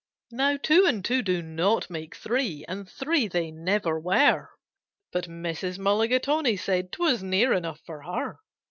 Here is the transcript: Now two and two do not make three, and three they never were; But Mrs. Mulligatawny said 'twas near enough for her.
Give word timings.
Now 0.31 0.57
two 0.57 0.85
and 0.87 1.05
two 1.05 1.21
do 1.21 1.43
not 1.43 1.87
make 1.91 2.15
three, 2.15 2.65
and 2.67 2.89
three 2.89 3.27
they 3.27 3.51
never 3.51 3.99
were; 3.99 4.49
But 5.11 5.25
Mrs. 5.27 5.77
Mulligatawny 5.77 6.57
said 6.57 6.91
'twas 6.91 7.21
near 7.21 7.53
enough 7.53 7.81
for 7.85 8.01
her. 8.01 8.39